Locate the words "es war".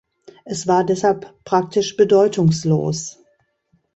0.45-0.83